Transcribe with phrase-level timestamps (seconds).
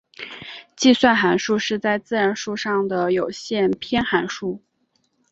[0.75, 4.63] 计算函数是在自然数上的有限偏函数。